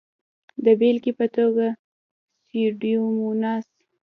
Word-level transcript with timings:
د 0.63 0.65
بېلګې 0.79 1.11
په 1.19 1.25
توګه 1.35 1.67
سیوډوموناس. 2.47 3.67